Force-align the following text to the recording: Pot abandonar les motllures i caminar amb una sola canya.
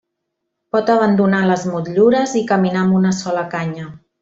Pot 0.75 0.89
abandonar 0.93 1.41
les 1.51 1.65
motllures 1.75 2.33
i 2.41 2.43
caminar 2.55 2.83
amb 2.85 2.97
una 3.03 3.13
sola 3.21 3.45
canya. 3.57 3.87